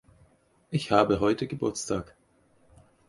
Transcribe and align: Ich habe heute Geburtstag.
Ich 0.71 0.89
habe 0.91 1.19
heute 1.19 1.45
Geburtstag. 1.45 2.15